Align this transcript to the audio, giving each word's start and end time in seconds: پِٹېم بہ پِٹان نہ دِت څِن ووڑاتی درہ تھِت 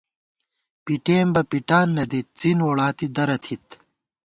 پِٹېم 0.83 1.27
بہ 1.33 1.41
پِٹان 1.49 1.87
نہ 1.95 2.03
دِت 2.11 2.27
څِن 2.39 2.57
ووڑاتی 2.65 3.07
درہ 3.15 3.37
تھِت 3.43 3.65